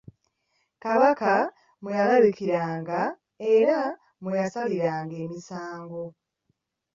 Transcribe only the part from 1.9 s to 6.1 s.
yalabikiranga era mwe yasaliranga emisango.